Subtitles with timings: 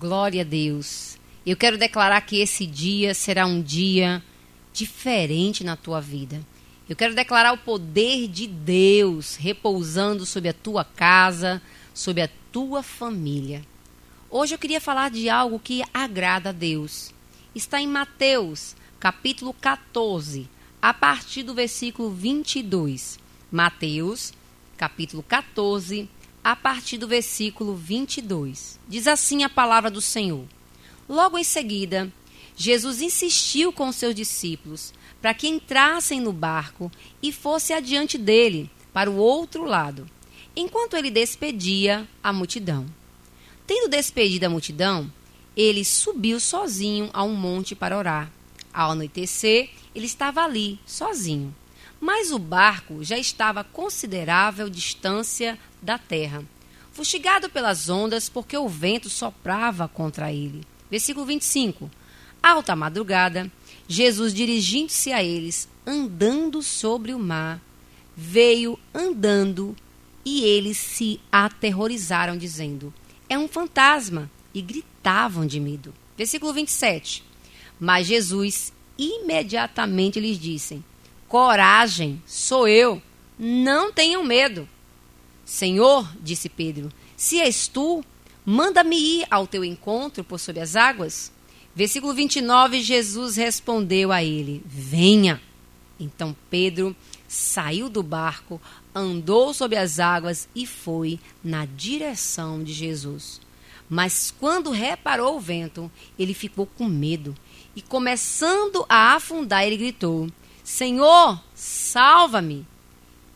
[0.00, 1.16] Glória a Deus.
[1.46, 4.20] Eu quero declarar que esse dia será um dia
[4.72, 6.44] diferente na tua vida.
[6.88, 11.62] Eu quero declarar o poder de Deus repousando sobre a tua casa,
[11.94, 13.64] sobre a tua família.
[14.28, 17.14] Hoje eu queria falar de algo que agrada a Deus.
[17.54, 20.48] Está em Mateus, capítulo 14,
[20.82, 23.16] a partir do versículo 22.
[23.48, 24.32] Mateus,
[24.76, 26.10] capítulo 14,
[26.44, 28.78] a partir do versículo 22.
[28.86, 30.44] Diz assim a palavra do Senhor.
[31.08, 32.12] Logo em seguida,
[32.54, 39.10] Jesus insistiu com seus discípulos para que entrassem no barco e fosse adiante dele, para
[39.10, 40.06] o outro lado,
[40.54, 42.86] enquanto ele despedia a multidão.
[43.66, 45.10] Tendo despedido a multidão,
[45.56, 48.30] ele subiu sozinho a um monte para orar.
[48.72, 51.54] Ao anoitecer, ele estava ali, sozinho.
[52.00, 56.44] Mas o barco já estava a considerável distância da terra,
[56.92, 60.62] fustigado pelas ondas, porque o vento soprava contra ele.
[60.90, 61.90] Versículo 25.
[62.42, 63.50] Alta madrugada,
[63.88, 67.60] Jesus, dirigindo-se a eles, andando sobre o mar,
[68.16, 69.74] veio andando
[70.24, 72.92] e eles se aterrorizaram, dizendo:
[73.28, 74.30] É um fantasma!
[74.52, 75.92] E gritavam de medo.
[76.16, 77.24] Versículo 27.
[77.80, 80.82] Mas Jesus imediatamente lhes disse:
[81.34, 83.02] Coragem, sou eu,
[83.36, 84.68] não tenham medo.
[85.44, 88.04] Senhor, disse Pedro, se és tu,
[88.46, 91.32] manda-me ir ao teu encontro por sobre as águas.
[91.74, 95.42] Versículo 29, Jesus respondeu a ele: Venha.
[95.98, 96.94] Então Pedro
[97.26, 98.62] saiu do barco,
[98.94, 103.40] andou sobre as águas e foi na direção de Jesus.
[103.90, 107.34] Mas quando reparou o vento, ele ficou com medo
[107.74, 110.30] e, começando a afundar, ele gritou:
[110.64, 112.66] Senhor, salva-me!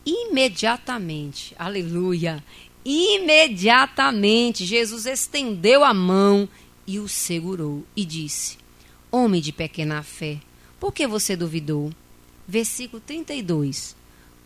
[0.03, 2.43] Imediatamente, aleluia,
[2.83, 6.49] imediatamente Jesus estendeu a mão
[6.87, 8.57] e o segurou e disse:
[9.11, 10.39] Homem de pequena fé,
[10.79, 11.91] por que você duvidou?
[12.47, 13.95] Versículo 32.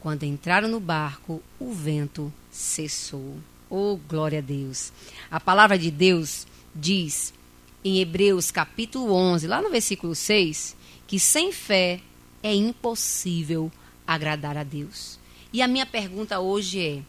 [0.01, 3.37] Quando entraram no barco, o vento cessou.
[3.69, 4.91] Oh, glória a Deus.
[5.31, 6.45] A palavra de Deus
[6.75, 7.33] diz
[7.81, 10.75] em Hebreus capítulo 11, lá no versículo 6,
[11.07, 12.01] que sem fé
[12.43, 13.71] é impossível
[14.05, 15.17] agradar a Deus.
[15.51, 17.01] E a minha pergunta hoje é: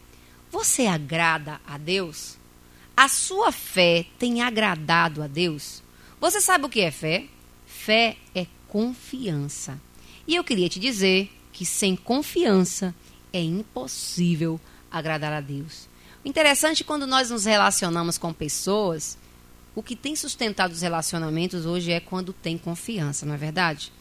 [0.49, 2.37] você agrada a Deus?
[2.95, 5.83] A sua fé tem agradado a Deus?
[6.21, 7.25] Você sabe o que é fé?
[7.67, 9.79] Fé é confiança.
[10.25, 12.95] E eu queria te dizer que sem confiança
[13.33, 14.59] é impossível
[14.89, 15.89] agradar a Deus.
[16.23, 19.17] O interessante quando nós nos relacionamos com pessoas,
[19.75, 23.91] o que tem sustentado os relacionamentos hoje é quando tem confiança, não é verdade?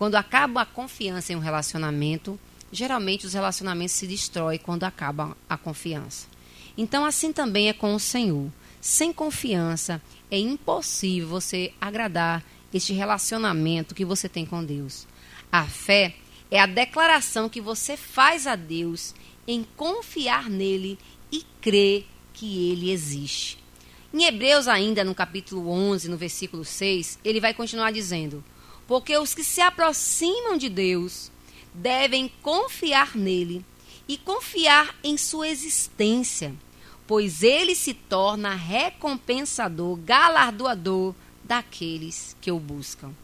[0.00, 2.40] Quando acaba a confiança em um relacionamento,
[2.72, 6.26] geralmente os relacionamentos se destroem quando acaba a confiança.
[6.74, 8.50] Então, assim também é com o Senhor.
[8.80, 10.00] Sem confiança,
[10.30, 15.06] é impossível você agradar este relacionamento que você tem com Deus.
[15.52, 16.14] A fé
[16.50, 19.14] é a declaração que você faz a Deus
[19.46, 20.98] em confiar nele
[21.30, 23.62] e crer que ele existe.
[24.14, 28.42] Em Hebreus, ainda no capítulo 11, no versículo 6, ele vai continuar dizendo:
[28.90, 31.30] porque os que se aproximam de Deus
[31.72, 33.64] devem confiar nele
[34.08, 36.52] e confiar em sua existência,
[37.06, 41.14] pois ele se torna recompensador, galardoador
[41.44, 43.14] daqueles que o buscam.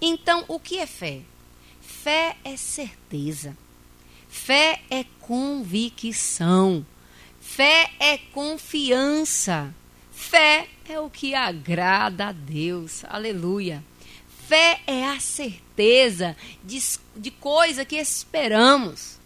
[0.00, 1.20] Então, o que é fé?
[1.80, 3.56] Fé é certeza.
[4.28, 6.84] Fé é convicção.
[7.40, 9.72] Fé é confiança.
[10.10, 13.04] Fé é o que agrada a Deus.
[13.04, 13.84] Aleluia.
[14.52, 16.78] Fé é a certeza de,
[17.16, 19.18] de coisa que esperamos.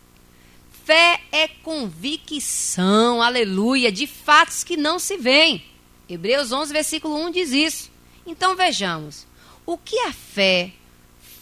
[0.84, 5.64] Fé é convicção, aleluia, de fatos que não se veem.
[6.08, 7.90] Hebreus 11, versículo 1 diz isso.
[8.24, 9.26] Então vejamos,
[9.66, 10.72] o que a fé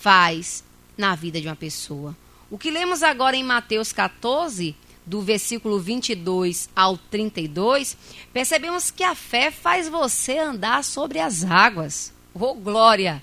[0.00, 0.64] faz
[0.96, 2.16] na vida de uma pessoa?
[2.50, 4.74] O que lemos agora em Mateus 14,
[5.04, 7.98] do versículo 22 ao 32,
[8.32, 12.14] percebemos que a fé faz você andar sobre as águas.
[12.32, 13.22] Oh, glória!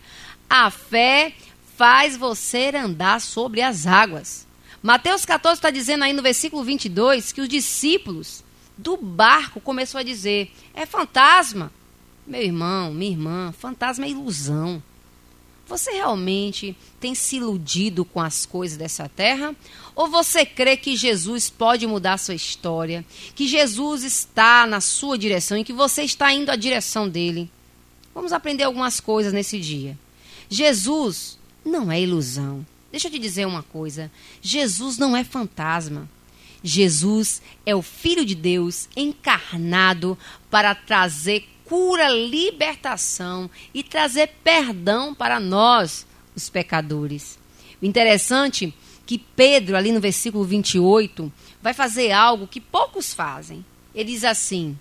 [0.53, 1.33] A fé
[1.77, 4.45] faz você andar sobre as águas.
[4.83, 8.43] Mateus 14 está dizendo aí no versículo 22 que os discípulos
[8.77, 11.71] do barco começou a dizer: é fantasma.
[12.27, 14.83] Meu irmão, minha irmã, fantasma é ilusão.
[15.67, 19.55] Você realmente tem se iludido com as coisas dessa terra?
[19.95, 23.05] Ou você crê que Jesus pode mudar a sua história?
[23.33, 27.49] Que Jesus está na sua direção e que você está indo à direção dele?
[28.13, 29.97] Vamos aprender algumas coisas nesse dia.
[30.51, 32.65] Jesus não é ilusão.
[32.91, 34.11] Deixa eu te dizer uma coisa:
[34.41, 36.09] Jesus não é fantasma.
[36.61, 40.17] Jesus é o Filho de Deus encarnado
[40.49, 46.05] para trazer cura, libertação e trazer perdão para nós,
[46.35, 47.39] os pecadores.
[47.81, 48.73] O interessante é
[49.05, 51.31] que Pedro, ali no versículo 28,
[51.61, 53.65] vai fazer algo que poucos fazem.
[53.95, 54.77] Ele diz assim: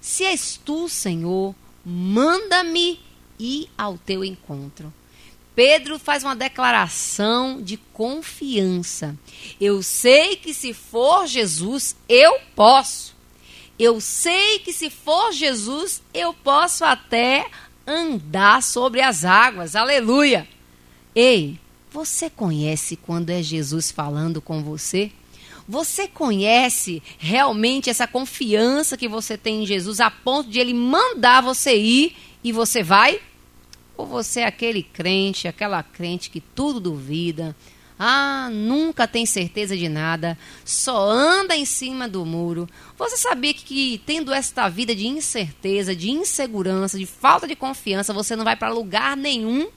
[0.00, 1.54] Se és tu, Senhor,
[1.86, 2.98] manda-me
[3.38, 4.92] ir ao teu encontro.
[5.54, 9.16] Pedro faz uma declaração de confiança.
[9.60, 13.14] Eu sei que se for Jesus, eu posso.
[13.78, 17.46] Eu sei que se for Jesus, eu posso até
[17.86, 19.76] andar sobre as águas.
[19.76, 20.48] Aleluia!
[21.14, 21.58] Ei,
[21.90, 25.12] você conhece quando é Jesus falando com você?
[25.68, 31.42] Você conhece realmente essa confiança que você tem em Jesus a ponto de ele mandar
[31.42, 33.20] você ir e você vai?
[33.96, 37.54] Ou você é aquele crente, aquela crente que tudo duvida,
[37.98, 42.68] ah, nunca tem certeza de nada, só anda em cima do muro.
[42.98, 48.12] Você sabia que, que tendo esta vida de incerteza, de insegurança, de falta de confiança,
[48.12, 49.68] você não vai para lugar nenhum?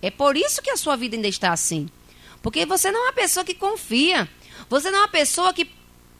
[0.00, 1.88] É por isso que a sua vida ainda está assim.
[2.42, 4.28] Porque você não é uma pessoa que confia.
[4.68, 5.70] Você não é uma pessoa que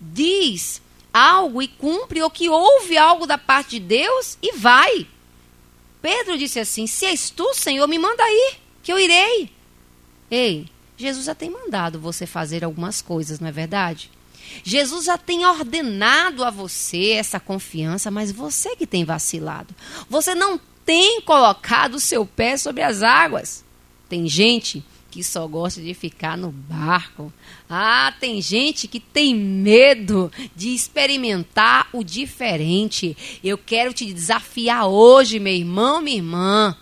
[0.01, 0.81] diz
[1.13, 5.07] algo e cumpre ou que ouve algo da parte de Deus e vai.
[6.01, 9.51] Pedro disse assim: Se és tu, Senhor, me manda ir, que eu irei.
[10.31, 14.11] Ei, Jesus já tem mandado você fazer algumas coisas, não é verdade?
[14.65, 19.75] Jesus já tem ordenado a você essa confiança, mas você que tem vacilado.
[20.09, 23.65] Você não tem colocado o seu pé sobre as águas.
[24.09, 27.33] Tem gente que só gosta de ficar no barco.
[27.69, 33.17] Ah, tem gente que tem medo de experimentar o diferente.
[33.43, 36.77] Eu quero te desafiar hoje, meu irmão, minha irmã.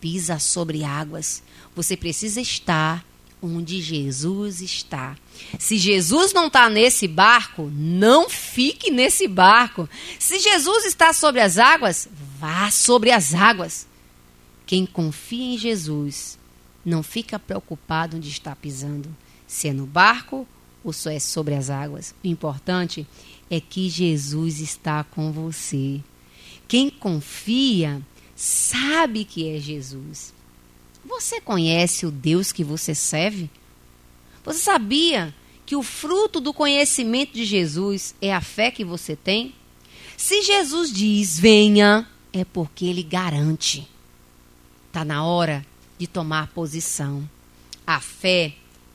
[0.00, 1.42] Pisa sobre águas.
[1.74, 3.04] Você precisa estar
[3.42, 5.16] onde Jesus está.
[5.58, 9.88] Se Jesus não está nesse barco, não fique nesse barco.
[10.18, 12.08] Se Jesus está sobre as águas,
[12.40, 13.86] vá sobre as águas.
[14.66, 16.35] Quem confia em Jesus
[16.86, 20.46] não fica preocupado onde está pisando, se é no barco
[20.84, 22.14] ou só é sobre as águas.
[22.22, 23.04] O importante
[23.50, 26.00] é que Jesus está com você.
[26.68, 28.00] Quem confia
[28.36, 30.32] sabe que é Jesus.
[31.04, 33.50] Você conhece o Deus que você serve?
[34.44, 35.34] Você sabia
[35.64, 39.52] que o fruto do conhecimento de Jesus é a fé que você tem?
[40.16, 43.88] Se Jesus diz venha, é porque ele garante.
[44.88, 45.66] Está na hora
[45.98, 47.28] de tomar posição.
[47.86, 48.54] A fé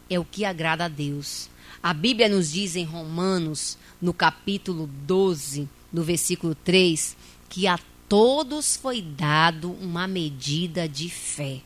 [0.10, 1.50] é o que agrada a Deus.
[1.82, 7.16] A Bíblia nos diz em Romanos, no capítulo 12, no versículo 3,
[7.50, 11.62] que a todos foi dado uma medida de fé.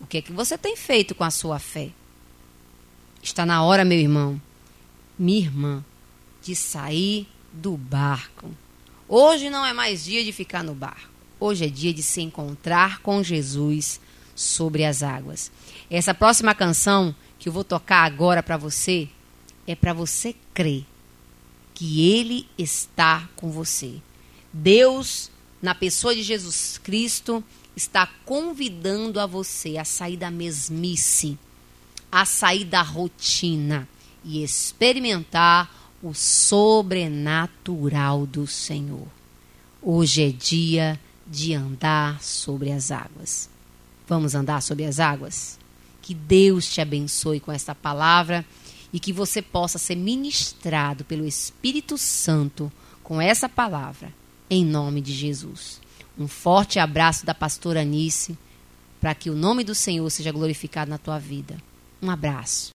[0.00, 1.90] O que é que você tem feito com a sua fé?
[3.22, 4.40] Está na hora, meu irmão,
[5.18, 5.84] minha irmã,
[6.42, 8.50] de sair do barco.
[9.08, 11.10] Hoje não é mais dia de ficar no barco.
[11.38, 14.00] Hoje é dia de se encontrar com Jesus
[14.34, 15.50] sobre as águas.
[15.90, 19.08] Essa próxima canção que eu vou tocar agora para você
[19.66, 20.84] é para você crer
[21.74, 23.96] que Ele está com você.
[24.52, 25.30] Deus,
[25.60, 27.42] na pessoa de Jesus Cristo,
[27.74, 31.36] está convidando a você a sair da mesmice,
[32.10, 33.88] a sair da rotina
[34.24, 39.06] e experimentar o sobrenatural do Senhor.
[39.80, 43.48] Hoje é dia de andar sobre as águas.
[44.06, 45.58] Vamos andar sobre as águas?
[46.00, 48.44] Que Deus te abençoe com esta palavra
[48.92, 52.70] e que você possa ser ministrado pelo Espírito Santo
[53.02, 54.12] com essa palavra,
[54.50, 55.80] em nome de Jesus.
[56.18, 58.36] Um forte abraço da pastora Anice,
[59.00, 61.56] para que o nome do Senhor seja glorificado na tua vida.
[62.00, 62.70] Um abraço.